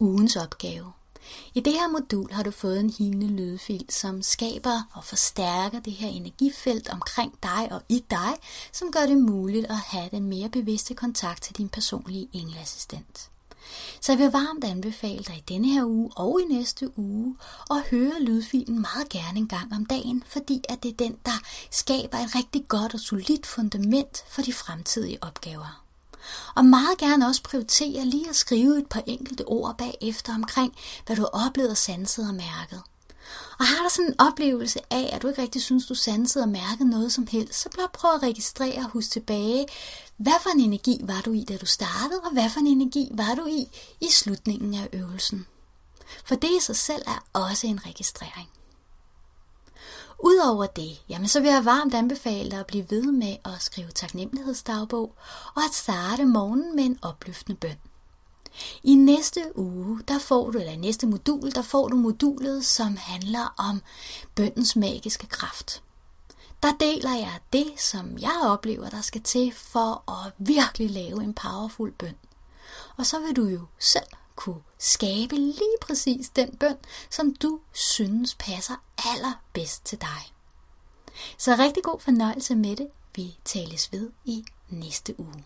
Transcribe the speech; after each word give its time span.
ugens 0.00 0.36
opgave. 0.36 0.92
I 1.54 1.60
det 1.60 1.72
her 1.72 1.88
modul 1.88 2.32
har 2.32 2.42
du 2.42 2.50
fået 2.50 2.80
en 2.80 2.90
hilende 2.90 3.26
lydfil, 3.26 3.84
som 3.88 4.22
skaber 4.22 4.82
og 4.94 5.04
forstærker 5.04 5.80
det 5.80 5.92
her 5.92 6.08
energifelt 6.08 6.88
omkring 6.88 7.34
dig 7.42 7.68
og 7.70 7.82
i 7.88 8.04
dig, 8.10 8.34
som 8.72 8.92
gør 8.92 9.06
det 9.06 9.18
muligt 9.18 9.66
at 9.66 9.76
have 9.76 10.08
den 10.10 10.28
mere 10.28 10.48
bevidste 10.48 10.94
kontakt 10.94 11.42
til 11.42 11.56
din 11.56 11.68
personlige 11.68 12.28
engleassistent. 12.32 13.30
Så 14.00 14.12
jeg 14.12 14.18
vil 14.18 14.30
varmt 14.30 14.64
anbefale 14.64 15.24
dig 15.24 15.36
i 15.36 15.44
denne 15.48 15.68
her 15.68 15.84
uge 15.84 16.10
og 16.16 16.40
i 16.40 16.54
næste 16.54 16.98
uge 16.98 17.36
at 17.70 17.82
høre 17.90 18.22
lydfilen 18.22 18.80
meget 18.80 19.08
gerne 19.08 19.38
en 19.38 19.48
gang 19.48 19.72
om 19.72 19.86
dagen, 19.86 20.22
fordi 20.26 20.62
at 20.68 20.82
det 20.82 20.90
er 20.90 20.96
den, 20.96 21.16
der 21.24 21.40
skaber 21.70 22.18
et 22.18 22.34
rigtig 22.34 22.68
godt 22.68 22.94
og 22.94 23.00
solidt 23.00 23.46
fundament 23.46 24.24
for 24.28 24.42
de 24.42 24.52
fremtidige 24.52 25.22
opgaver. 25.22 25.85
Og 26.54 26.64
meget 26.64 26.98
gerne 26.98 27.26
også 27.26 27.42
prioritere 27.42 28.04
lige 28.04 28.28
at 28.28 28.36
skrive 28.36 28.78
et 28.78 28.86
par 28.86 29.02
enkelte 29.06 29.44
ord 29.44 29.78
bagefter 29.78 30.34
omkring, 30.34 30.76
hvad 31.06 31.16
du 31.16 31.22
har 31.22 31.46
oplevet, 31.46 31.78
sanset 31.78 32.28
og 32.28 32.34
mærket. 32.34 32.82
Og 33.58 33.66
har 33.66 33.82
du 33.84 33.88
sådan 33.90 34.10
en 34.10 34.20
oplevelse 34.20 34.80
af, 34.90 35.10
at 35.12 35.22
du 35.22 35.28
ikke 35.28 35.42
rigtig 35.42 35.62
synes, 35.62 35.86
du 35.86 35.94
sansede 35.94 36.42
og 36.42 36.48
mærkede 36.48 36.90
noget 36.90 37.12
som 37.12 37.26
helst, 37.26 37.60
så 37.60 37.68
blot 37.68 37.92
prøv 37.92 38.14
at 38.14 38.22
registrere 38.22 38.78
og 38.78 38.90
huske 38.90 39.10
tilbage, 39.10 39.66
hvad 40.16 40.32
for 40.42 40.50
en 40.50 40.60
energi 40.60 41.00
var 41.02 41.20
du 41.20 41.32
i, 41.32 41.44
da 41.48 41.56
du 41.56 41.66
startede, 41.66 42.20
og 42.20 42.32
hvad 42.32 42.50
for 42.50 42.60
en 42.60 42.66
energi 42.66 43.08
var 43.14 43.34
du 43.34 43.46
i 43.46 43.66
i 44.00 44.10
slutningen 44.10 44.74
af 44.74 44.88
øvelsen. 44.92 45.46
For 46.24 46.34
det 46.34 46.50
i 46.50 46.60
sig 46.60 46.76
selv 46.76 47.02
er 47.06 47.24
også 47.32 47.66
en 47.66 47.86
registrering. 47.86 48.48
Udover 50.18 50.66
det, 50.66 51.02
jamen 51.08 51.28
så 51.28 51.40
vil 51.40 51.50
jeg 51.50 51.64
varmt 51.64 51.94
anbefale 51.94 52.50
dig 52.50 52.60
at 52.60 52.66
blive 52.66 52.90
ved 52.90 53.12
med 53.12 53.36
at 53.44 53.62
skrive 53.62 53.90
taknemmelighedsdagbog 53.90 55.14
og 55.54 55.64
at 55.64 55.74
starte 55.74 56.24
morgenen 56.24 56.76
med 56.76 56.84
en 56.84 56.98
opløftende 57.02 57.58
bøn. 57.60 57.76
I 58.82 58.94
næste 58.94 59.58
uge, 59.58 60.00
der 60.08 60.18
får 60.18 60.50
du, 60.50 60.58
eller 60.58 60.72
i 60.72 60.76
næste 60.76 61.06
modul, 61.06 61.50
der 61.50 61.62
får 61.62 61.88
du 61.88 61.96
modulet, 61.96 62.64
som 62.64 62.96
handler 62.96 63.54
om 63.56 63.82
bøndens 64.34 64.76
magiske 64.76 65.26
kraft. 65.26 65.82
Der 66.62 66.72
deler 66.80 67.14
jeg 67.14 67.38
det, 67.52 67.66
som 67.76 68.18
jeg 68.18 68.40
oplever, 68.42 68.88
der 68.88 69.00
skal 69.00 69.22
til 69.22 69.52
for 69.52 70.10
at 70.10 70.32
virkelig 70.38 70.90
lave 70.90 71.22
en 71.22 71.34
powerful 71.34 71.92
bøn. 71.92 72.16
Og 72.96 73.06
så 73.06 73.18
vil 73.18 73.36
du 73.36 73.46
jo 73.46 73.60
selv 73.78 74.06
kunne 74.36 74.62
skabe 74.78 75.34
lige 75.36 75.76
præcis 75.80 76.28
den 76.28 76.56
bøn, 76.56 76.76
som 77.10 77.34
du 77.34 77.60
synes 77.72 78.34
passer 78.34 78.74
allerbedst 79.14 79.84
til 79.84 80.00
dig. 80.00 80.32
Så 81.38 81.56
rigtig 81.58 81.82
god 81.82 82.00
fornøjelse 82.00 82.54
med 82.54 82.76
det. 82.76 82.88
Vi 83.14 83.38
tales 83.44 83.92
ved 83.92 84.10
i 84.24 84.44
næste 84.68 85.20
uge. 85.20 85.44